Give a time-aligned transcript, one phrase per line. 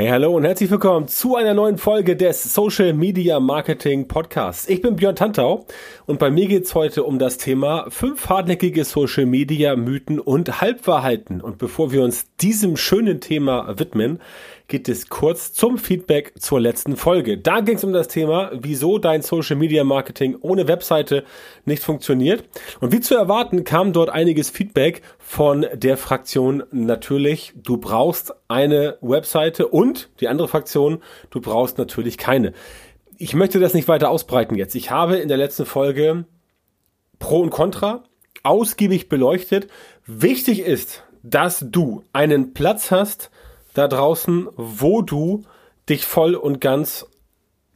[0.00, 4.66] Hey, hallo und herzlich willkommen zu einer neuen Folge des Social Media Marketing Podcasts.
[4.66, 5.66] Ich bin Björn Tantau
[6.06, 11.42] und bei mir geht's heute um das Thema fünf hartnäckige Social Media Mythen und Halbwahrheiten.
[11.42, 14.20] Und bevor wir uns diesem schönen Thema widmen,
[14.70, 17.36] geht es kurz zum Feedback zur letzten Folge.
[17.36, 21.24] Da ging es um das Thema, wieso dein Social Media Marketing ohne Webseite
[21.64, 22.44] nicht funktioniert.
[22.80, 28.96] Und wie zu erwarten, kam dort einiges Feedback von der Fraktion natürlich, du brauchst eine
[29.02, 32.52] Webseite und die andere Fraktion, du brauchst natürlich keine.
[33.18, 34.76] Ich möchte das nicht weiter ausbreiten jetzt.
[34.76, 36.24] Ich habe in der letzten Folge
[37.18, 38.04] Pro und Contra
[38.44, 39.66] ausgiebig beleuchtet.
[40.06, 43.30] Wichtig ist, dass du einen Platz hast,
[43.74, 45.42] da draußen, wo du
[45.88, 47.06] dich voll und ganz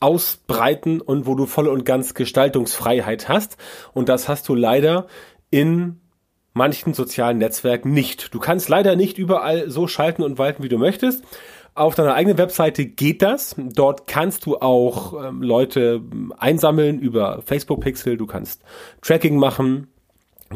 [0.01, 3.57] ausbreiten und wo du voll und ganz Gestaltungsfreiheit hast.
[3.93, 5.07] Und das hast du leider
[5.51, 6.01] in
[6.53, 8.33] manchen sozialen Netzwerken nicht.
[8.35, 11.25] Du kannst leider nicht überall so schalten und walten, wie du möchtest.
[11.75, 13.57] Auf deiner eigenen Webseite geht das.
[13.59, 16.03] Dort kannst du auch ähm, Leute
[16.39, 18.17] einsammeln über Facebook Pixel.
[18.17, 18.63] Du kannst
[19.03, 19.89] Tracking machen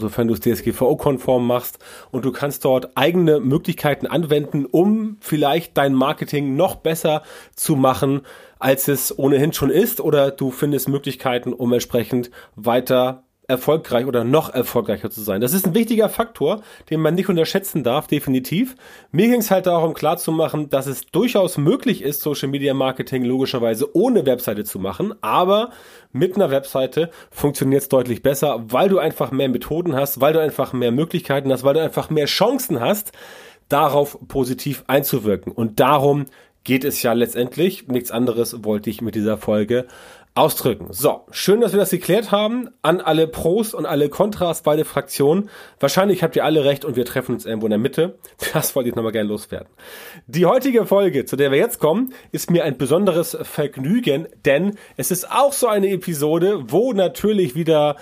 [0.00, 1.78] sofern du es DSGVO-konform machst.
[2.10, 7.22] Und du kannst dort eigene Möglichkeiten anwenden, um vielleicht dein Marketing noch besser
[7.54, 8.22] zu machen,
[8.58, 10.00] als es ohnehin schon ist.
[10.00, 15.41] Oder du findest Möglichkeiten, um entsprechend weiter erfolgreich oder noch erfolgreicher zu sein.
[15.41, 16.60] Das ist ein wichtiger Faktor,
[16.91, 18.77] den man nicht unterschätzen darf, definitiv.
[19.10, 23.96] Mir ging es halt darum, klarzumachen, dass es durchaus möglich ist, Social Media Marketing logischerweise
[23.96, 25.70] ohne Webseite zu machen, aber
[26.12, 30.41] mit einer Webseite funktioniert es deutlich besser, weil du einfach mehr Methoden hast, weil du
[30.41, 33.12] einfach mehr Möglichkeiten hast, weil du einfach mehr Chancen hast,
[33.70, 35.52] darauf positiv einzuwirken.
[35.52, 36.26] Und darum
[36.64, 37.88] geht es ja letztendlich.
[37.88, 39.86] Nichts anderes wollte ich mit dieser Folge
[40.39, 40.86] ausdrücken.
[40.91, 42.70] So, schön, dass wir das geklärt haben.
[42.83, 45.50] An alle Pros und alle Kontras, beide Fraktionen.
[45.81, 48.19] Wahrscheinlich habt ihr alle recht und wir treffen uns irgendwo in der Mitte.
[48.55, 49.69] Das wollte ich nochmal gerne loswerden.
[50.27, 55.11] Die heutige Folge, zu der wir jetzt kommen, ist mir ein besonderes Vergnügen, denn es
[55.11, 57.97] ist auch so eine Episode, wo natürlich wieder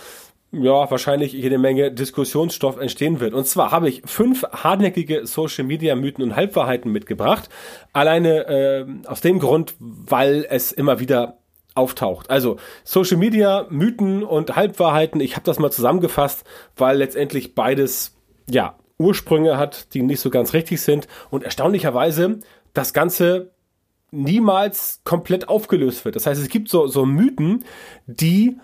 [0.52, 3.34] ja, wahrscheinlich jede Menge Diskussionsstoff entstehen wird.
[3.34, 7.48] Und zwar habe ich fünf hartnäckige Social Media Mythen und Halbwahrheiten mitgebracht.
[7.92, 11.38] Alleine äh, aus dem Grund, weil es immer wieder
[11.76, 12.30] auftaucht.
[12.30, 16.44] Also Social Media, Mythen und Halbwahrheiten, ich habe das mal zusammengefasst,
[16.76, 18.16] weil letztendlich beides
[18.48, 22.40] ja Ursprünge hat, die nicht so ganz richtig sind und erstaunlicherweise
[22.72, 23.52] das Ganze
[24.10, 26.16] niemals komplett aufgelöst wird.
[26.16, 27.64] Das heißt, es gibt so, so Mythen,
[28.06, 28.56] die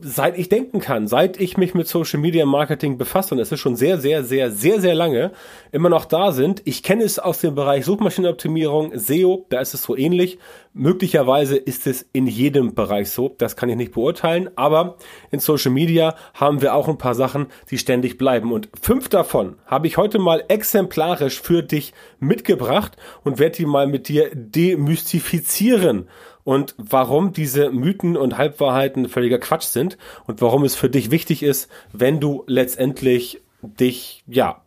[0.00, 3.60] seit ich denken kann, seit ich mich mit Social Media Marketing befasse, und es ist
[3.60, 5.32] schon sehr, sehr, sehr, sehr, sehr lange,
[5.72, 6.62] immer noch da sind.
[6.64, 10.38] Ich kenne es aus dem Bereich Suchmaschinenoptimierung, SEO, da ist es so ähnlich.
[10.72, 14.96] Möglicherweise ist es in jedem Bereich so, das kann ich nicht beurteilen, aber
[15.30, 18.52] in Social Media haben wir auch ein paar Sachen, die ständig bleiben.
[18.52, 23.86] Und fünf davon habe ich heute mal exemplarisch für dich mitgebracht und werde die mal
[23.86, 26.08] mit dir demystifizieren
[26.44, 31.42] und warum diese Mythen und Halbwahrheiten völliger Quatsch sind und warum es für dich wichtig
[31.42, 34.62] ist, wenn du letztendlich dich, ja,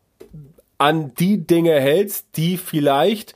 [0.79, 3.35] an die Dinge hältst, die vielleicht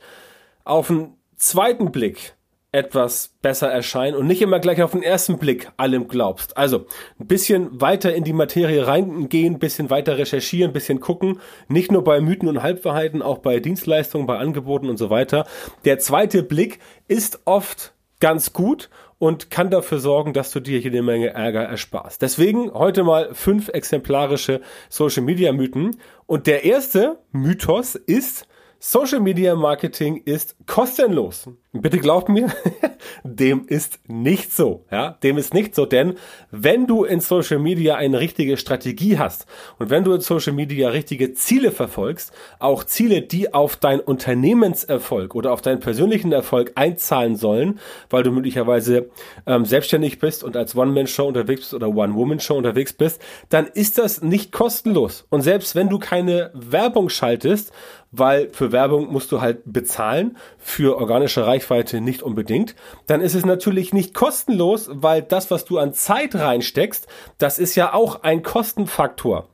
[0.64, 2.34] auf den zweiten Blick
[2.74, 6.56] etwas besser erscheinen und nicht immer gleich auf den ersten Blick allem glaubst.
[6.56, 6.86] Also
[7.20, 11.40] ein bisschen weiter in die Materie reingehen, ein bisschen weiter recherchieren, bisschen gucken.
[11.68, 15.46] Nicht nur bei Mythen und Halbwahrheiten, auch bei Dienstleistungen, bei Angeboten und so weiter.
[15.84, 17.91] Der zweite Blick ist oft
[18.22, 18.88] ganz gut
[19.18, 22.22] und kann dafür sorgen, dass du dir hier eine Menge Ärger ersparst.
[22.22, 25.96] Deswegen heute mal fünf exemplarische Social Media Mythen.
[26.26, 28.46] Und der erste Mythos ist,
[28.78, 31.48] Social Media Marketing ist kostenlos.
[31.74, 32.52] Bitte glaubt mir,
[33.24, 34.84] dem ist nicht so.
[34.90, 36.16] Ja, dem ist nicht so, denn
[36.50, 39.46] wenn du in Social Media eine richtige Strategie hast
[39.78, 45.34] und wenn du in Social Media richtige Ziele verfolgst, auch Ziele, die auf dein Unternehmenserfolg
[45.34, 47.80] oder auf deinen persönlichen Erfolg einzahlen sollen,
[48.10, 49.08] weil du möglicherweise
[49.46, 53.18] ähm, selbstständig bist und als One-Man-Show unterwegs bist oder One-Woman-Show unterwegs bist,
[53.48, 55.24] dann ist das nicht kostenlos.
[55.30, 57.72] Und selbst wenn du keine Werbung schaltest,
[58.12, 62.74] weil für Werbung musst du halt bezahlen, für organische Reichweite nicht unbedingt,
[63.06, 67.06] dann ist es natürlich nicht kostenlos, weil das, was du an Zeit reinsteckst,
[67.38, 69.48] das ist ja auch ein Kostenfaktor.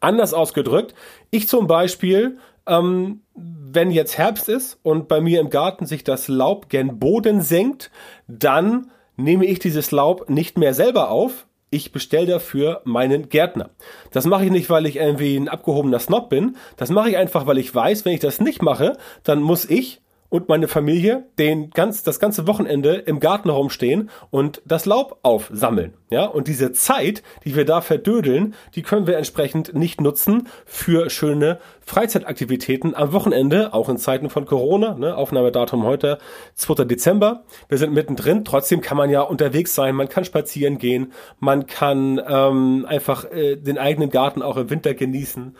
[0.00, 0.94] Anders ausgedrückt,
[1.30, 6.28] ich zum Beispiel, ähm, wenn jetzt Herbst ist und bei mir im Garten sich das
[6.28, 7.90] Laub gen Boden senkt,
[8.26, 13.70] dann nehme ich dieses Laub nicht mehr selber auf, ich bestelle dafür meinen Gärtner.
[14.12, 16.56] Das mache ich nicht, weil ich irgendwie ein abgehobener Snob bin.
[16.76, 20.00] Das mache ich einfach, weil ich weiß, wenn ich das nicht mache, dann muss ich
[20.28, 25.94] und meine Familie den ganz, das ganze Wochenende im Garten herumstehen und das Laub aufsammeln.
[26.10, 31.10] Ja, und diese Zeit, die wir da verdödeln, die können wir entsprechend nicht nutzen für
[31.10, 34.94] schöne Freizeitaktivitäten am Wochenende, auch in Zeiten von Corona.
[34.94, 35.16] Ne?
[35.16, 36.18] Aufnahmedatum heute,
[36.54, 36.84] 2.
[36.84, 37.44] Dezember.
[37.68, 38.44] Wir sind mittendrin.
[38.44, 43.56] Trotzdem kann man ja unterwegs sein, man kann spazieren gehen, man kann ähm, einfach äh,
[43.56, 45.56] den eigenen Garten auch im Winter genießen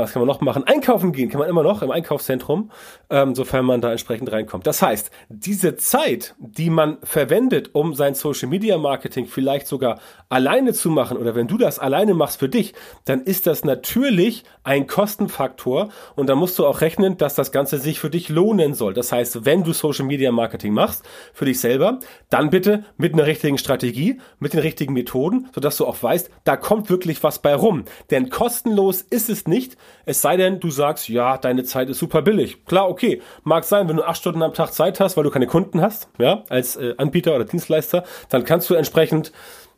[0.00, 0.64] was kann man noch machen?
[0.64, 2.70] Einkaufen gehen kann man immer noch im Einkaufszentrum,
[3.10, 4.66] ähm, sofern man da entsprechend reinkommt.
[4.66, 10.72] Das heißt, diese Zeit, die man verwendet, um sein Social Media Marketing vielleicht sogar alleine
[10.72, 12.74] zu machen oder wenn du das alleine machst für dich,
[13.04, 17.78] dann ist das natürlich ein Kostenfaktor und da musst du auch rechnen, dass das Ganze
[17.78, 18.94] sich für dich lohnen soll.
[18.94, 21.98] Das heißt, wenn du Social Media Marketing machst für dich selber,
[22.28, 26.56] dann bitte mit einer richtigen Strategie, mit den richtigen Methoden, sodass du auch weißt, da
[26.56, 27.84] kommt wirklich was bei rum.
[28.10, 32.22] Denn kostenlos ist es nicht, es sei denn, du sagst, ja, deine Zeit ist super
[32.22, 32.64] billig.
[32.64, 33.20] Klar, okay.
[33.44, 36.08] Mag sein, wenn du acht Stunden am Tag Zeit hast, weil du keine Kunden hast,
[36.18, 39.32] ja, als äh, Anbieter oder Dienstleister, dann kannst du entsprechend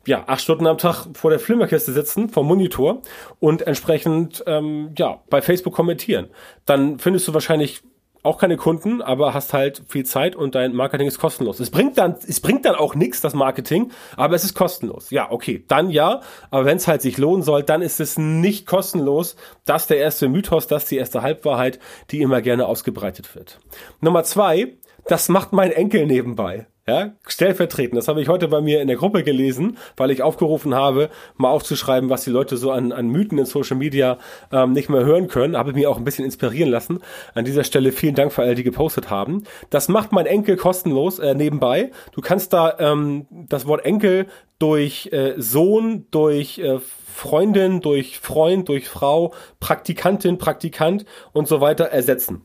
[0.05, 3.01] ja, acht Stunden am Tag vor der Flimmerkiste sitzen, vom Monitor
[3.39, 6.29] und entsprechend ähm, ja, bei Facebook kommentieren.
[6.65, 7.81] Dann findest du wahrscheinlich
[8.23, 11.59] auch keine Kunden, aber hast halt viel Zeit und dein Marketing ist kostenlos.
[11.59, 15.11] Es bringt dann, es bringt dann auch nichts, das Marketing, aber es ist kostenlos.
[15.11, 18.65] Ja, okay, dann ja, aber wenn es halt sich lohnen soll, dann ist es nicht
[18.65, 19.35] kostenlos.
[19.65, 21.79] Das ist der erste Mythos, das ist die erste Halbwahrheit,
[22.11, 23.59] die immer gerne ausgebreitet wird.
[23.99, 24.73] Nummer zwei,
[25.07, 26.67] das macht mein Enkel nebenbei.
[26.85, 27.95] Ja, stellvertretend.
[27.95, 31.49] Das habe ich heute bei mir in der Gruppe gelesen, weil ich aufgerufen habe, mal
[31.49, 34.17] aufzuschreiben, was die Leute so an, an Mythen in Social Media
[34.51, 35.55] ähm, nicht mehr hören können.
[35.55, 36.99] Habe mich auch ein bisschen inspirieren lassen.
[37.35, 39.43] An dieser Stelle vielen Dank für alle, die gepostet haben.
[39.69, 41.91] Das macht mein Enkel kostenlos äh, nebenbei.
[42.11, 44.27] Du kannst da ähm, das Wort Enkel
[44.59, 51.85] durch äh, Sohn, durch äh, Freundin, durch Freund, durch Frau, Praktikantin, Praktikant und so weiter
[51.85, 52.41] ersetzen.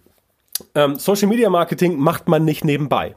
[0.74, 3.16] Ähm, Social Media Marketing macht man nicht nebenbei.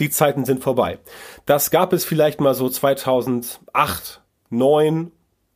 [0.00, 0.98] Die Zeiten sind vorbei.
[1.46, 5.12] Das gab es vielleicht mal so 2008, 9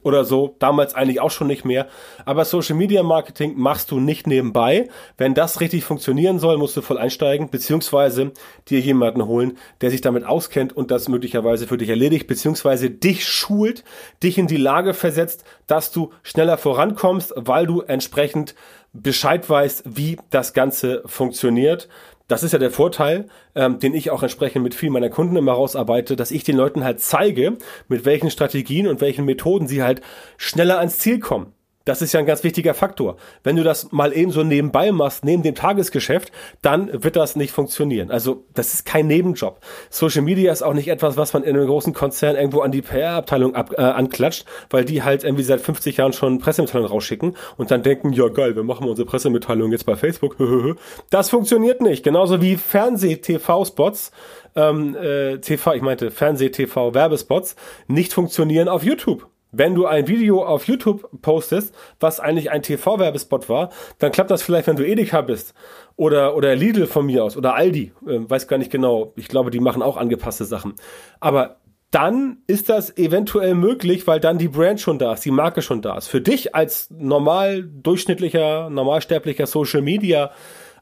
[0.07, 1.89] oder so, damals eigentlich auch schon nicht mehr.
[2.25, 4.89] Aber Social Media Marketing machst du nicht nebenbei.
[5.19, 8.31] Wenn das richtig funktionieren soll, musst du voll einsteigen, beziehungsweise
[8.69, 13.27] dir jemanden holen, der sich damit auskennt und das möglicherweise für dich erledigt, beziehungsweise dich
[13.27, 13.83] schult,
[14.23, 18.55] dich in die Lage versetzt, dass du schneller vorankommst, weil du entsprechend
[18.93, 21.89] Bescheid weißt, wie das Ganze funktioniert.
[22.29, 25.53] Das ist ja der Vorteil, ähm, den ich auch entsprechend mit vielen meiner Kunden immer
[25.53, 27.57] rausarbeite, dass ich den Leuten halt zeige,
[27.89, 30.01] mit welchen Strategien und welchen Methoden sie halt
[30.37, 31.53] schneller ans Ziel kommen.
[31.87, 33.17] Das ist ja ein ganz wichtiger Faktor.
[33.45, 37.53] Wenn du das mal eben so nebenbei machst, neben dem Tagesgeschäft, dann wird das nicht
[37.53, 38.11] funktionieren.
[38.11, 39.61] Also das ist kein Nebenjob.
[39.89, 42.83] Social Media ist auch nicht etwas, was man in einem großen Konzern irgendwo an die
[42.83, 47.71] PR-Abteilung ab, äh, anklatscht, weil die halt irgendwie seit 50 Jahren schon Pressemitteilungen rausschicken und
[47.71, 50.37] dann denken, ja geil, wir machen unsere Pressemitteilung jetzt bei Facebook.
[51.11, 52.03] das funktioniert nicht.
[52.03, 54.11] Genauso wie Fernseh-TV-Spots
[54.57, 57.55] ähm, äh, TV, ich meinte Fernseh-TV-Werbespots
[57.87, 59.29] nicht funktionieren auf YouTube.
[59.53, 64.43] Wenn du ein Video auf YouTube postest, was eigentlich ein TV-Werbespot war, dann klappt das
[64.43, 65.55] vielleicht, wenn du Edeka bist
[65.97, 69.13] oder, oder Lidl von mir aus oder Aldi, äh, weiß gar nicht genau.
[69.17, 70.75] Ich glaube, die machen auch angepasste Sachen.
[71.21, 71.57] Aber
[71.91, 75.83] dann ist das eventuell möglich, weil dann die Brand schon da ist, die Marke schon
[75.83, 76.09] da ist.
[76.09, 80.31] Für dich als normal durchschnittlicher, normalsterblicher Social Media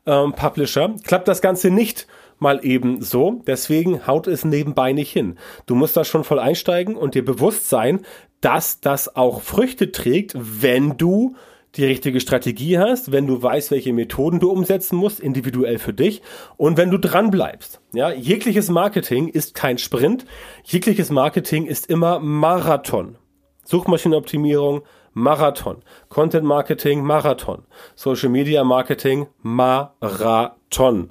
[0.06, 2.06] ähm, Publisher klappt das Ganze nicht
[2.44, 3.42] mal eben so.
[3.46, 5.36] Deswegen haut es nebenbei nicht hin.
[5.66, 8.02] Du musst da schon voll einsteigen und dir bewusst sein,
[8.40, 11.34] dass das auch Früchte trägt, wenn du
[11.76, 16.22] die richtige Strategie hast, wenn du weißt, welche Methoden du umsetzen musst, individuell für dich
[16.56, 17.80] und wenn du dran bleibst.
[17.92, 20.24] Ja, jegliches Marketing ist kein Sprint,
[20.62, 23.16] jegliches Marketing ist immer Marathon.
[23.64, 24.82] Suchmaschinenoptimierung,
[25.14, 25.82] Marathon.
[26.08, 27.62] Content Marketing, Marathon.
[27.94, 31.10] Social Media Marketing, Marathon.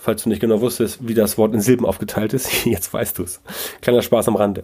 [0.00, 3.24] Falls du nicht genau wusstest, wie das Wort in Silben aufgeteilt ist, jetzt weißt du
[3.24, 3.42] es.
[3.82, 4.62] Kleiner Spaß am Rande.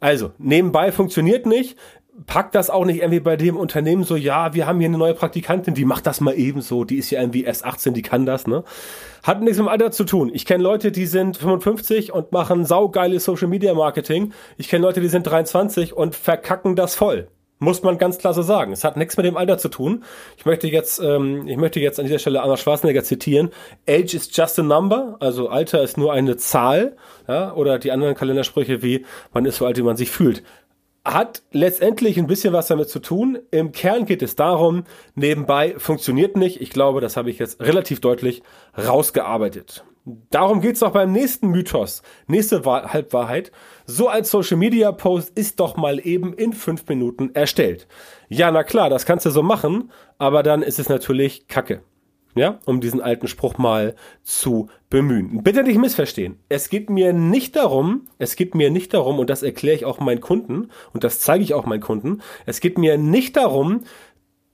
[0.00, 1.78] Also, nebenbei funktioniert nicht.
[2.26, 5.14] Pack das auch nicht irgendwie bei dem Unternehmen so, ja, wir haben hier eine neue
[5.14, 8.46] Praktikantin, die macht das mal ebenso, die ist ja irgendwie erst 18, die kann das,
[8.46, 8.64] ne?
[9.22, 10.30] Hat nichts mit dem Alter zu tun.
[10.34, 14.32] Ich kenne Leute, die sind 55 und machen saugeiles Social Media Marketing.
[14.58, 17.28] Ich kenne Leute, die sind 23 und verkacken das voll.
[17.62, 18.72] Muss man ganz klar so sagen.
[18.72, 20.02] Es hat nichts mit dem Alter zu tun.
[20.36, 23.50] Ich möchte jetzt, ähm, ich möchte jetzt an dieser Stelle Arnold Schwarzenegger zitieren.
[23.88, 25.16] Age is just a number.
[25.20, 26.96] Also Alter ist nur eine Zahl.
[27.28, 30.42] Ja, oder die anderen Kalendersprüche wie, man ist so alt, wie man sich fühlt.
[31.04, 33.38] Hat letztendlich ein bisschen was damit zu tun.
[33.52, 34.82] Im Kern geht es darum,
[35.14, 36.60] nebenbei funktioniert nicht.
[36.60, 38.42] Ich glaube, das habe ich jetzt relativ deutlich
[38.76, 39.84] rausgearbeitet.
[40.04, 42.02] Darum geht's auch beim nächsten Mythos.
[42.26, 43.52] Nächste Halbwahrheit.
[43.86, 47.86] So ein Social Media Post ist doch mal eben in fünf Minuten erstellt.
[48.28, 51.82] Ja, na klar, das kannst du so machen, aber dann ist es natürlich Kacke.
[52.34, 55.42] ja, um diesen alten Spruch mal zu bemühen.
[55.42, 56.38] Bitte nicht missverstehen.
[56.48, 60.00] Es geht mir nicht darum, es geht mir nicht darum, und das erkläre ich auch
[60.00, 63.82] meinen Kunden, und das zeige ich auch meinen Kunden, es geht mir nicht darum,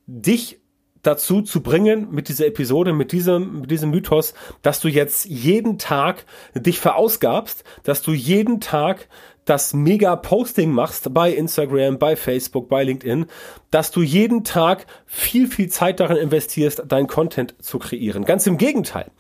[0.07, 0.61] dich
[1.09, 5.79] dazu zu bringen mit dieser Episode, mit diesem, mit diesem Mythos, dass du jetzt jeden
[5.79, 9.09] Tag dich verausgabst, dass du jeden Tag
[9.47, 13.25] das mega Posting machst bei Instagram, bei Facebook, bei LinkedIn,
[13.71, 18.27] dass du jeden Tag viel, viel Zeit darin investierst, dein Content zu kreieren.
[18.27, 19.11] Ganz im Gegenteil.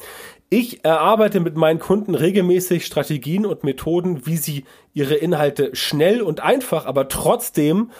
[0.51, 6.41] Ich erarbeite mit meinen Kunden regelmäßig Strategien und Methoden, wie sie ihre Inhalte schnell und
[6.41, 7.91] einfach, aber trotzdem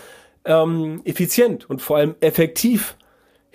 [0.45, 2.97] ähm, effizient und vor allem effektiv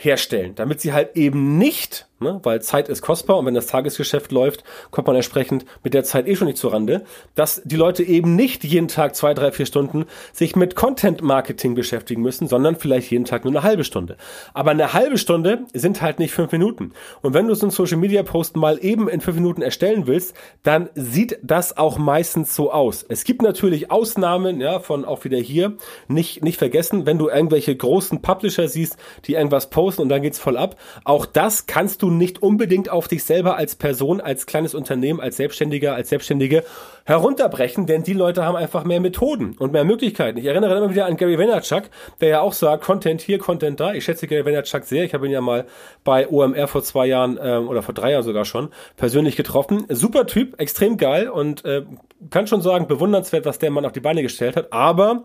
[0.03, 2.39] herstellen, damit sie halt eben nicht ne?
[2.44, 6.27] weil Zeit ist kostbar und wenn das Tagesgeschäft läuft, kommt man entsprechend mit der Zeit
[6.27, 7.03] eh schon nicht zurande,
[7.36, 11.75] dass die Leute eben nicht jeden Tag zwei, drei, vier Stunden sich mit Content Marketing
[11.75, 14.18] beschäftigen müssen, sondern vielleicht jeden Tag nur eine halbe Stunde.
[14.53, 16.94] Aber eine halbe Stunde sind halt nicht fünf Minuten.
[17.22, 20.36] Und wenn du so einen Social Media Post mal eben in fünf Minuten erstellen willst,
[20.63, 23.03] dann sieht das auch meistens so aus.
[23.08, 25.77] Es gibt natürlich Ausnahmen, ja, von auch wieder hier,
[26.08, 30.39] nicht, nicht vergessen, wenn du irgendwelche großen Publisher siehst, die irgendwas posten und dann geht's
[30.39, 30.77] voll ab.
[31.03, 35.38] Auch das kannst du nicht unbedingt auf dich selber als Person, als kleines Unternehmen, als
[35.38, 36.63] Selbstständiger, als Selbstständige
[37.05, 40.38] herunterbrechen, denn die Leute haben einfach mehr Methoden und mehr Möglichkeiten.
[40.38, 41.84] Ich erinnere immer wieder an Gary Vaynerchuk,
[42.22, 43.93] der ja auch sagt, Content hier, Content da.
[43.93, 45.03] Ich schätze Gary Vaynerchuk sehr.
[45.03, 45.65] Ich habe ihn ja mal
[46.03, 49.86] bei OMR vor zwei Jahren ähm, oder vor drei Jahren sogar schon persönlich getroffen.
[49.89, 51.84] Super Typ, extrem geil und äh,
[52.29, 54.72] kann schon sagen, bewundernswert, was der Mann auf die Beine gestellt hat.
[54.72, 55.24] Aber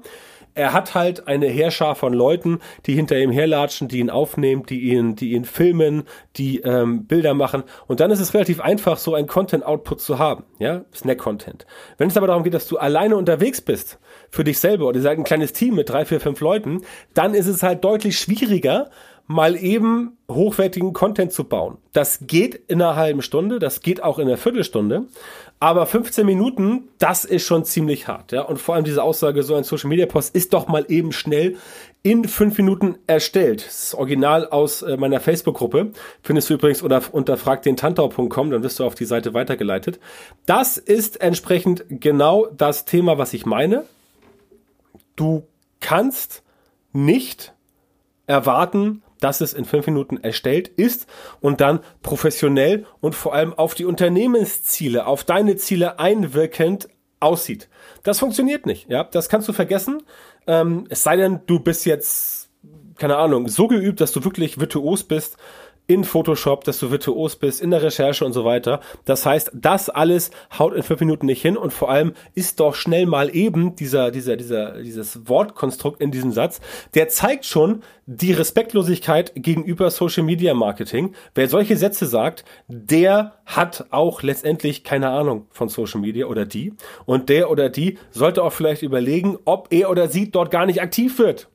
[0.59, 4.81] er hat halt eine Heerschar von Leuten, die hinter ihm herlatschen, die ihn aufnehmen, die
[4.91, 6.03] ihn, die ihn filmen,
[6.37, 7.62] die ähm, Bilder machen.
[7.87, 11.65] Und dann ist es relativ einfach, so ein Content-Output zu haben, ja, Snack-Content.
[11.97, 14.00] Wenn es aber darum geht, dass du alleine unterwegs bist,
[14.31, 16.83] für dich selber, oder seid ein kleines Team mit drei, vier, fünf Leuten,
[17.15, 18.91] dann ist es halt deutlich schwieriger,
[19.28, 21.76] mal eben hochwertigen Content zu bauen.
[21.92, 25.04] Das geht in einer halben Stunde, das geht auch in einer Viertelstunde,
[25.61, 28.42] aber 15 Minuten, das ist schon ziemlich hart, ja.
[28.42, 31.56] Und vor allem diese Aussage, so ein Social Media Post ist doch mal eben schnell
[32.02, 33.66] in fünf Minuten erstellt.
[33.66, 35.92] Das ist Original aus äh, meiner Facebook-Gruppe.
[36.23, 40.00] Findest du übrigens unter, unter fragdentantau.com, dann wirst du auf die Seite weitergeleitet.
[40.47, 43.85] Das ist entsprechend genau das Thema, was ich meine.
[45.16, 45.47] Du
[45.80, 46.42] kannst
[46.92, 47.52] nicht
[48.26, 51.06] erwarten, dass es in fünf Minuten erstellt ist
[51.40, 56.88] und dann professionell und vor allem auf die Unternehmensziele, auf deine Ziele einwirkend
[57.20, 57.68] aussieht.
[58.02, 58.88] Das funktioniert nicht.
[58.88, 60.02] Ja, das kannst du vergessen.
[60.46, 62.48] Ähm, es sei denn, du bist jetzt
[62.96, 65.37] keine Ahnung so geübt, dass du wirklich virtuos bist
[65.88, 68.80] in Photoshop, dass du virtuos bist, in der Recherche und so weiter.
[69.07, 72.75] Das heißt, das alles haut in fünf Minuten nicht hin und vor allem ist doch
[72.75, 76.61] schnell mal eben dieser, dieser, dieser, dieses Wortkonstrukt in diesem Satz,
[76.95, 81.14] der zeigt schon die Respektlosigkeit gegenüber Social Media Marketing.
[81.35, 86.75] Wer solche Sätze sagt, der hat auch letztendlich keine Ahnung von Social Media oder die.
[87.07, 90.83] Und der oder die sollte auch vielleicht überlegen, ob er oder sie dort gar nicht
[90.83, 91.49] aktiv wird.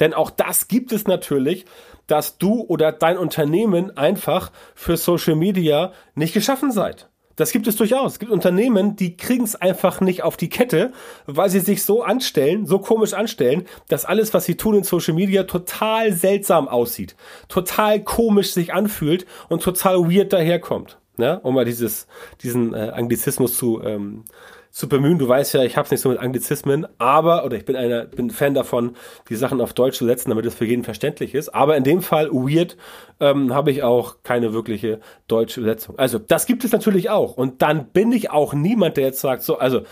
[0.00, 1.66] Denn auch das gibt es natürlich
[2.10, 7.08] dass du oder dein Unternehmen einfach für Social Media nicht geschaffen seid.
[7.36, 8.14] Das gibt es durchaus.
[8.14, 10.92] Es gibt Unternehmen, die kriegen es einfach nicht auf die Kette,
[11.26, 15.14] weil sie sich so anstellen, so komisch anstellen, dass alles, was sie tun in Social
[15.14, 17.16] Media, total seltsam aussieht,
[17.48, 20.98] total komisch sich anfühlt und total weird daherkommt.
[21.16, 22.08] Ja, um mal dieses,
[22.42, 24.24] diesen äh, Anglizismus zu ähm,
[24.70, 25.18] zu bemühen.
[25.18, 28.04] Du weißt ja, ich habe es nicht so mit Anglizismen, aber, oder ich bin einer,
[28.04, 28.96] bin Fan davon,
[29.28, 31.48] die Sachen auf Deutsch zu setzen, damit es für jeden verständlich ist.
[31.50, 32.76] Aber in dem Fall, weird,
[33.18, 35.98] ähm, habe ich auch keine wirkliche deutsche Übersetzung.
[35.98, 37.36] Also, das gibt es natürlich auch.
[37.36, 39.82] Und dann bin ich auch niemand, der jetzt sagt, so, also,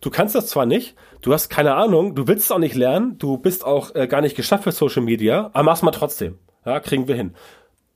[0.00, 3.18] du kannst das zwar nicht, du hast keine Ahnung, du willst es auch nicht lernen,
[3.18, 6.38] du bist auch äh, gar nicht geschafft für Social Media, aber mach's mal trotzdem.
[6.64, 7.34] Ja, kriegen wir hin.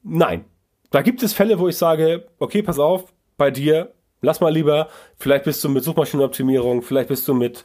[0.02, 0.44] Nein.
[0.90, 4.88] Da gibt es Fälle, wo ich sage, okay, pass auf, bei dir Lass mal lieber,
[5.18, 7.64] vielleicht bist du mit Suchmaschinenoptimierung, vielleicht bist du mit,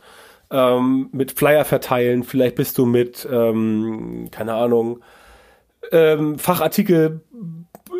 [0.50, 5.02] ähm, mit Flyer verteilen, vielleicht bist du mit, ähm, keine Ahnung,
[5.92, 7.22] ähm, Fachartikel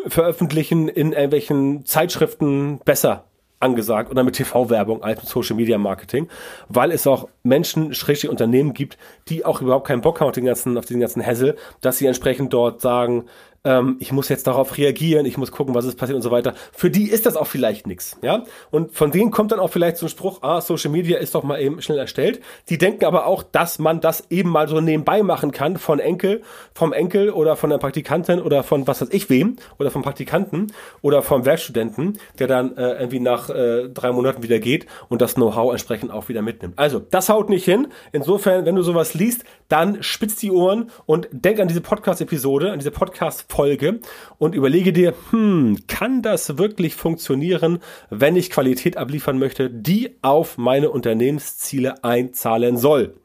[0.08, 3.28] veröffentlichen in irgendwelchen Zeitschriften besser
[3.60, 6.28] angesagt oder mit TV-Werbung als mit Social Media Marketing,
[6.68, 8.98] weil es auch Menschen, schrägstrich Unternehmen gibt,
[9.28, 12.06] die auch überhaupt keinen Bock haben auf den ganzen, auf diesen ganzen Hassel, dass sie
[12.06, 13.24] entsprechend dort sagen,
[13.68, 16.54] ähm, ich muss jetzt darauf reagieren, ich muss gucken, was ist passiert und so weiter.
[16.72, 18.44] Für die ist das auch vielleicht nichts, ja.
[18.70, 21.42] Und von denen kommt dann auch vielleicht so ein Spruch, ah, Social Media ist doch
[21.42, 22.40] mal eben schnell erstellt.
[22.70, 26.42] Die denken aber auch, dass man das eben mal so nebenbei machen kann von Enkel,
[26.72, 30.72] vom Enkel oder von der Praktikantin oder von was weiß ich wem oder vom Praktikanten
[31.02, 35.34] oder vom Werkstudenten, der dann äh, irgendwie nach äh, drei Monaten wieder geht und das
[35.34, 36.78] Know-how entsprechend auch wieder mitnimmt.
[36.78, 37.88] Also, das haut nicht hin.
[38.12, 42.78] Insofern, wenn du sowas liest, dann spitz die Ohren und denk an diese Podcast-Episode, an
[42.78, 43.98] diese Podcast-Folge Folge
[44.38, 50.58] und überlege dir, hm, kann das wirklich funktionieren, wenn ich Qualität abliefern möchte, die auf
[50.58, 53.16] meine Unternehmensziele einzahlen soll?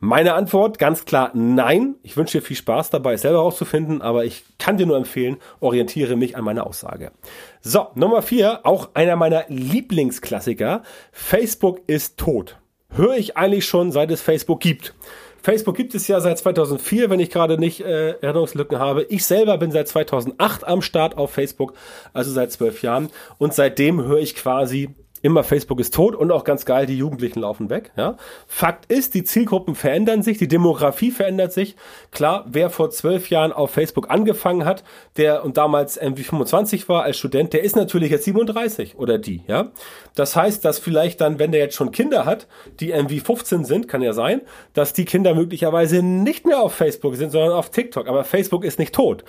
[0.00, 1.94] Meine Antwort ganz klar nein.
[2.02, 5.36] Ich wünsche dir viel Spaß dabei, es selber herauszufinden, aber ich kann dir nur empfehlen,
[5.60, 7.12] orientiere mich an meiner Aussage.
[7.60, 10.82] So, Nummer vier, auch einer meiner Lieblingsklassiker.
[11.12, 12.58] Facebook ist tot.
[12.90, 14.92] Höre ich eigentlich schon, seit es Facebook gibt.
[15.42, 19.04] Facebook gibt es ja seit 2004, wenn ich gerade nicht äh, Erinnerungslücken habe.
[19.04, 21.74] Ich selber bin seit 2008 am Start auf Facebook,
[22.12, 23.10] also seit zwölf Jahren.
[23.38, 27.40] Und seitdem höre ich quasi immer Facebook ist tot und auch ganz geil, die Jugendlichen
[27.40, 27.92] laufen weg.
[27.96, 28.16] Ja?
[28.46, 31.76] Fakt ist, die Zielgruppen verändern sich, die Demografie verändert sich.
[32.10, 34.84] Klar, wer vor zwölf Jahren auf Facebook angefangen hat,
[35.16, 39.42] der und damals irgendwie 25 war als Student, der ist natürlich jetzt 37 oder die.
[39.46, 39.70] Ja,
[40.14, 42.46] das heißt, dass vielleicht dann, wenn der jetzt schon Kinder hat,
[42.80, 44.42] die irgendwie 15 sind, kann ja sein,
[44.74, 48.08] dass die Kinder möglicherweise nicht mehr auf Facebook sind, sondern auf TikTok.
[48.08, 49.24] Aber Facebook ist nicht tot.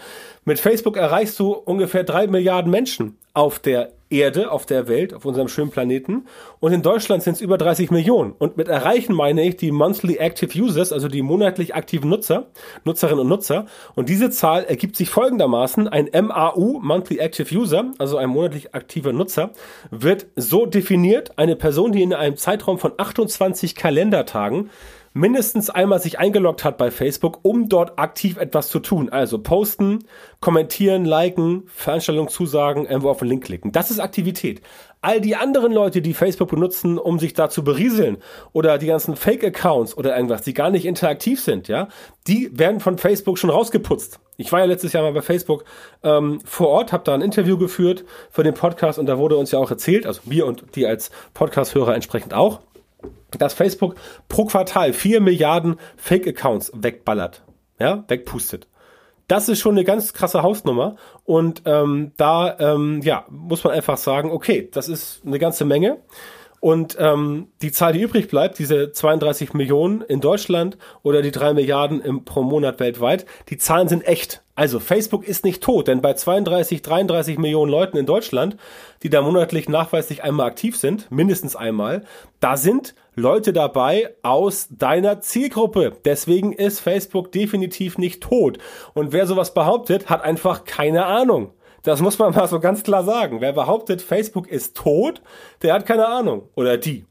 [0.46, 5.26] Mit Facebook erreichst du ungefähr drei Milliarden Menschen auf der Erde, auf der Welt, auf
[5.26, 6.26] unserem schönen Planeten.
[6.60, 8.34] Und in Deutschland sind es über 30 Millionen.
[8.34, 12.48] Und mit erreichen meine ich die Monthly Active Users, also die monatlich aktiven Nutzer,
[12.86, 13.66] Nutzerinnen und Nutzer.
[13.96, 15.88] Und diese Zahl ergibt sich folgendermaßen.
[15.88, 19.52] Ein MAU, Monthly Active User, also ein monatlich aktiver Nutzer,
[19.92, 24.70] wird so definiert, eine Person, die in einem Zeitraum von 28 Kalendertagen
[25.14, 29.10] mindestens einmal sich eingeloggt hat bei Facebook, um dort aktiv etwas zu tun.
[29.10, 30.06] Also posten,
[30.40, 33.72] kommentieren, liken, Veranstaltungen zusagen, irgendwo auf den Link klicken.
[33.72, 34.62] Das ist Aktivität.
[35.02, 38.18] All die anderen Leute, die Facebook benutzen, um sich da zu berieseln
[38.52, 41.88] oder die ganzen Fake-Accounts oder irgendwas, die gar nicht interaktiv sind, ja,
[42.28, 44.20] die werden von Facebook schon rausgeputzt.
[44.36, 45.64] Ich war ja letztes Jahr mal bei Facebook
[46.04, 49.52] ähm, vor Ort, habe da ein Interview geführt für den Podcast und da wurde uns
[49.52, 52.60] ja auch erzählt, also wir und die als Podcast-Hörer entsprechend auch,
[53.38, 53.96] dass Facebook
[54.28, 57.44] pro Quartal vier Milliarden Fake-Accounts wegballert,
[57.80, 58.68] ja, wegpustet.
[59.28, 63.98] Das ist schon eine ganz krasse Hausnummer und ähm, da ähm, ja muss man einfach
[63.98, 66.00] sagen, okay, das ist eine ganze Menge.
[66.62, 71.54] Und ähm, die Zahl, die übrig bleibt, diese 32 Millionen in Deutschland oder die drei
[71.54, 74.42] Milliarden im, pro Monat weltweit, die Zahlen sind echt.
[74.56, 78.58] Also Facebook ist nicht tot, denn bei 32, 33 Millionen Leuten in Deutschland,
[79.04, 82.04] die da monatlich nachweislich einmal aktiv sind, mindestens einmal,
[82.42, 85.98] da sind Leute dabei aus deiner Zielgruppe.
[86.06, 88.58] Deswegen ist Facebook definitiv nicht tot.
[88.94, 91.54] Und wer sowas behauptet, hat einfach keine Ahnung.
[91.84, 93.42] Das muss man mal so ganz klar sagen.
[93.42, 95.22] Wer behauptet, Facebook ist tot,
[95.62, 96.50] der hat keine Ahnung.
[96.56, 97.06] Oder die.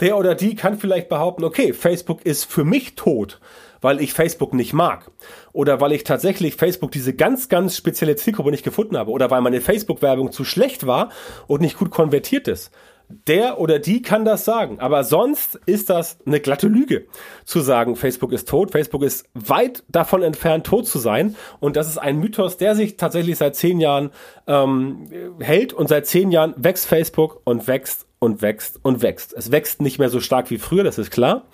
[0.00, 3.40] Der oder die kann vielleicht behaupten, okay, Facebook ist für mich tot,
[3.80, 5.10] weil ich Facebook nicht mag.
[5.52, 9.12] Oder weil ich tatsächlich Facebook diese ganz, ganz spezielle Zielgruppe nicht gefunden habe.
[9.12, 11.10] Oder weil meine Facebook-Werbung zu schlecht war
[11.46, 12.72] und nicht gut konvertiert ist
[13.08, 14.80] der oder die kann das sagen.
[14.80, 17.06] Aber sonst ist das eine glatte Lüge,
[17.44, 18.70] zu sagen, Facebook ist tot.
[18.70, 21.36] Facebook ist weit davon entfernt, tot zu sein.
[21.60, 24.10] Und das ist ein Mythos, der sich tatsächlich seit zehn Jahren
[24.46, 25.08] ähm,
[25.40, 25.72] hält.
[25.72, 29.34] Und seit zehn Jahren wächst Facebook und wächst und wächst und wächst.
[29.34, 31.44] Es wächst nicht mehr so stark wie früher, das ist klar.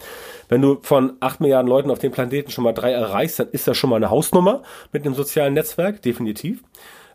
[0.49, 3.67] Wenn du von acht Milliarden Leuten auf dem Planeten schon mal drei erreichst, dann ist
[3.67, 6.63] das schon mal eine Hausnummer mit einem sozialen Netzwerk, definitiv.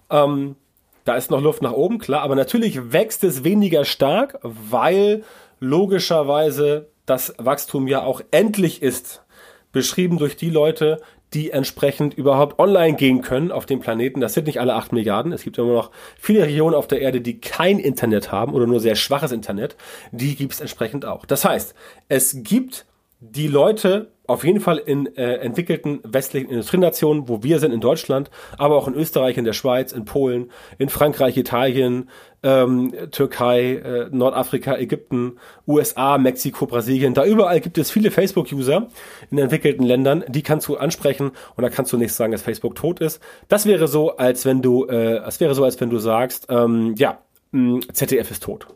[0.10, 0.56] Ähm,
[1.06, 5.24] da ist noch Luft nach oben, klar, aber natürlich wächst es weniger stark, weil
[5.60, 9.24] logischerweise das Wachstum ja auch endlich ist.
[9.72, 11.02] Beschrieben durch die Leute,
[11.34, 14.22] die entsprechend überhaupt online gehen können auf dem Planeten.
[14.22, 15.32] Das sind nicht alle acht Milliarden.
[15.32, 18.80] Es gibt immer noch viele Regionen auf der Erde, die kein Internet haben oder nur
[18.80, 19.76] sehr schwaches Internet.
[20.12, 21.26] Die gibt es entsprechend auch.
[21.26, 21.76] Das heißt,
[22.08, 22.86] es gibt
[23.20, 28.30] die Leute auf jeden Fall in äh, entwickelten westlichen Industrienationen, wo wir sind in Deutschland,
[28.58, 32.10] aber auch in Österreich, in der Schweiz, in Polen, in Frankreich, Italien,
[32.44, 37.14] ähm, Türkei, äh, Nordafrika, Ägypten, USA, Mexiko, Brasilien.
[37.14, 38.88] Da überall gibt es viele Facebook-User
[39.32, 42.76] in entwickelten Ländern, die kannst du ansprechen und da kannst du nicht sagen, dass Facebook
[42.76, 43.22] tot ist.
[43.48, 46.94] Das wäre so, als wenn du, äh, das wäre so, als wenn du sagst, ähm,
[46.98, 47.20] ja,
[47.52, 48.68] mh, ZDF ist tot,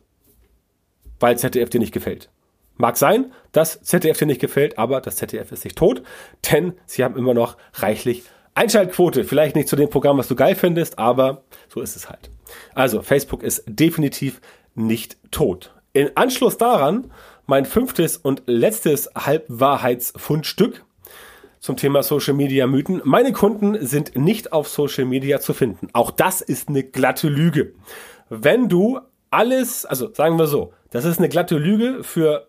[1.19, 2.29] weil ZDF dir nicht gefällt.
[2.81, 6.01] Mag sein, dass ZDF dir nicht gefällt, aber das ZDF ist nicht tot,
[6.49, 8.23] denn sie haben immer noch reichlich
[8.55, 9.25] Einschaltquote.
[9.25, 12.31] Vielleicht nicht zu dem Programm, was du geil findest, aber so ist es halt.
[12.73, 14.39] Also, Facebook ist definitiv
[14.75, 15.73] nicht tot.
[15.91, 17.11] In Anschluss daran
[17.45, 20.85] mein fünftes und letztes Halbwahrheitsfundstück
[21.59, 23.01] zum Thema Social Media Mythen.
[23.03, 25.89] Meine Kunden sind nicht auf Social Media zu finden.
[25.91, 27.73] Auch das ist eine glatte Lüge.
[28.29, 32.48] Wenn du alles, also sagen wir so, das ist eine glatte Lüge für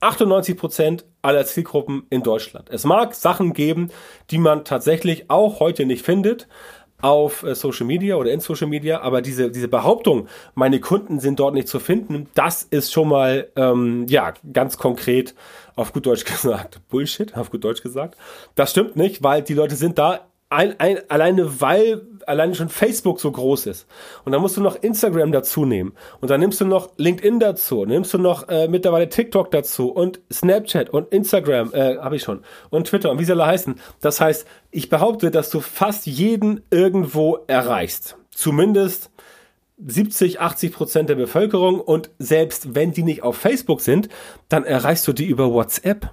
[0.00, 2.68] 98 Prozent aller Zielgruppen in Deutschland.
[2.70, 3.90] Es mag Sachen geben,
[4.30, 6.48] die man tatsächlich auch heute nicht findet
[7.02, 11.40] auf äh, Social Media oder in Social Media, aber diese, diese Behauptung, meine Kunden sind
[11.40, 15.34] dort nicht zu finden, das ist schon mal, ähm, ja, ganz konkret
[15.76, 18.16] auf gut Deutsch gesagt, Bullshit, auf gut Deutsch gesagt.
[18.54, 23.20] Das stimmt nicht, weil die Leute sind da ein, ein, alleine weil alleine schon Facebook
[23.20, 23.86] so groß ist.
[24.24, 25.92] Und dann musst du noch Instagram dazu nehmen.
[26.20, 27.80] Und dann nimmst du noch LinkedIn dazu.
[27.80, 32.22] Dann nimmst du noch äh, mittlerweile TikTok dazu und Snapchat und Instagram, äh, habe ich
[32.22, 32.42] schon.
[32.70, 33.76] Und Twitter und wie sie alle heißen.
[34.00, 38.16] Das heißt, ich behaupte, dass du fast jeden irgendwo erreichst.
[38.30, 39.10] Zumindest
[39.84, 44.08] 70, 80 Prozent der Bevölkerung und selbst wenn die nicht auf Facebook sind,
[44.48, 46.10] dann erreichst du die über WhatsApp.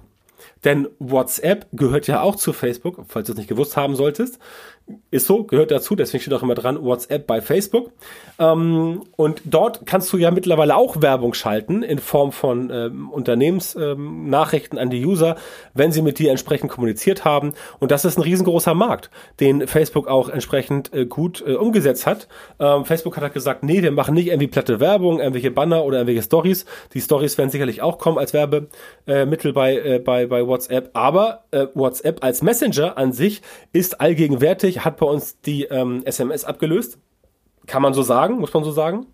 [0.64, 4.38] Denn WhatsApp gehört ja auch zu Facebook, falls du es nicht gewusst haben solltest.
[5.10, 7.92] Ist so, gehört dazu, deswegen steht auch immer dran, WhatsApp bei Facebook.
[8.38, 14.78] Ähm, und dort kannst du ja mittlerweile auch Werbung schalten in Form von ähm, Unternehmensnachrichten
[14.78, 15.36] ähm, an die User,
[15.74, 17.52] wenn sie mit dir entsprechend kommuniziert haben.
[17.80, 22.28] Und das ist ein riesengroßer Markt, den Facebook auch entsprechend äh, gut äh, umgesetzt hat.
[22.58, 25.98] Ähm, Facebook hat halt gesagt, nee, wir machen nicht irgendwie platte Werbung, irgendwelche Banner oder
[25.98, 26.64] irgendwelche Stories.
[26.94, 30.90] Die Stories werden sicherlich auch kommen als Werbemittel bei, äh, bei, bei WhatsApp.
[30.94, 36.44] Aber äh, WhatsApp als Messenger an sich ist allgegenwärtig hat bei uns die ähm, SMS
[36.44, 36.98] abgelöst.
[37.66, 39.06] Kann man so sagen, muss man so sagen.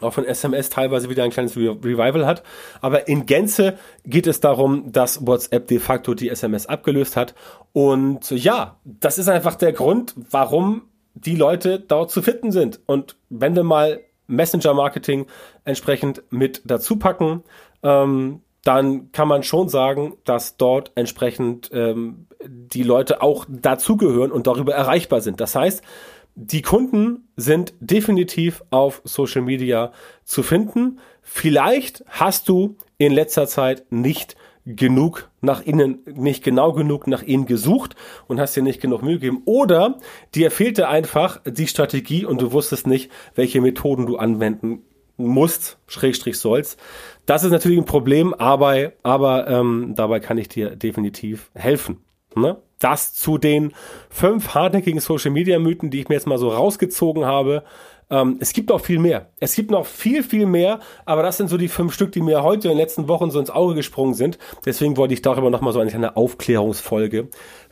[0.00, 2.42] Auch von SMS teilweise wieder ein kleines Re Revival hat.
[2.80, 7.34] Aber in Gänze geht es darum, dass WhatsApp de facto die SMS abgelöst hat.
[7.72, 10.82] Und ja, das ist einfach der Grund, warum
[11.14, 12.80] die Leute dort zu finden sind.
[12.86, 15.26] Und wenn wir mal Messenger-Marketing
[15.64, 17.42] entsprechend mit dazu packen,
[17.82, 24.46] ähm, dann kann man schon sagen, dass dort entsprechend ähm, die Leute auch dazugehören und
[24.46, 25.40] darüber erreichbar sind.
[25.40, 25.82] Das heißt,
[26.34, 29.92] die Kunden sind definitiv auf Social Media
[30.24, 30.98] zu finden.
[31.22, 37.46] Vielleicht hast du in letzter Zeit nicht genug nach ihnen, nicht genau genug nach ihnen
[37.46, 37.94] gesucht
[38.26, 39.42] und hast dir nicht genug Mühe gegeben.
[39.44, 39.98] Oder
[40.34, 44.82] dir fehlte einfach die Strategie und du wusstest nicht, welche Methoden du anwenden
[45.16, 46.78] musst, Schrägstrich sollst.
[47.24, 52.04] Das ist natürlich ein Problem, aber, aber ähm, dabei kann ich dir definitiv helfen.
[52.34, 52.58] Ne?
[52.78, 53.72] Das zu den
[54.10, 57.64] fünf hartnäckigen Social Media Mythen, die ich mir jetzt mal so rausgezogen habe.
[58.10, 59.30] Ähm, es gibt noch viel mehr.
[59.40, 62.42] Es gibt noch viel, viel mehr, aber das sind so die fünf Stück, die mir
[62.42, 64.38] heute in den letzten Wochen so ins Auge gesprungen sind.
[64.64, 67.28] Deswegen wollte ich darüber nochmal so eine Aufklärungsfolge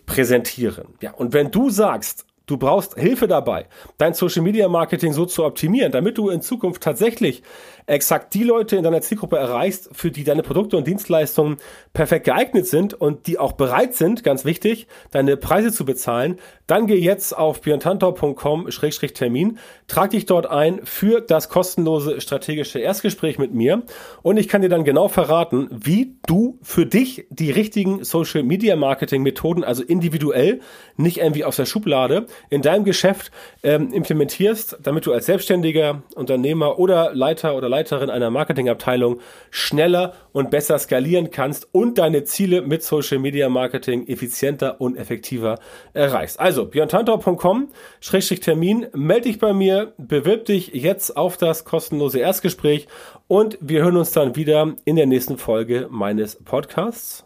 [0.06, 0.94] präsentieren.
[1.00, 5.46] Ja, und wenn du sagst, Du brauchst Hilfe dabei, dein Social Media Marketing so zu
[5.46, 7.42] optimieren, damit du in Zukunft tatsächlich
[7.86, 11.56] exakt die Leute in deiner Zielgruppe erreichst, für die deine Produkte und Dienstleistungen
[11.94, 16.86] perfekt geeignet sind und die auch bereit sind, ganz wichtig, deine Preise zu bezahlen, dann
[16.86, 23.82] geh jetzt auf björntantor.com-termin, trag dich dort ein für das kostenlose strategische Erstgespräch mit mir
[24.22, 28.76] und ich kann dir dann genau verraten, wie du für dich die richtigen Social Media
[28.76, 30.60] Marketing Methoden, also individuell,
[30.96, 33.30] nicht irgendwie aus der Schublade, in deinem Geschäft
[33.62, 40.50] ähm, implementierst, damit du als selbstständiger Unternehmer oder Leiter oder Leiterin einer Marketingabteilung schneller und
[40.50, 45.58] besser skalieren kannst und deine Ziele mit Social Media Marketing effizienter und effektiver
[45.92, 46.40] erreichst.
[46.54, 52.86] Also björntantor.com-termin, melde dich bei mir, bewirb dich jetzt auf das kostenlose Erstgespräch
[53.26, 57.24] und wir hören uns dann wieder in der nächsten Folge meines Podcasts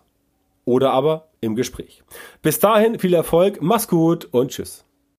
[0.65, 2.03] oder aber im Gespräch.
[2.41, 4.87] Bis dahin viel Erfolg, mach's gut und tschüss.